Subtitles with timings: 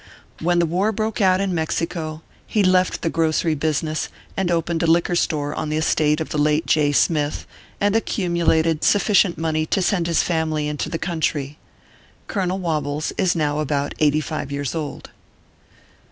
[0.39, 4.87] When the war broke out in Mexico, he left the grocery business, and opened a
[4.87, 6.91] liquor store on the estate of the late J.
[6.91, 7.45] Smith,
[7.79, 11.59] and accumulated sufficient money to send his family into the country.
[12.25, 15.11] Colonel Wobbles is now about eighty five years old.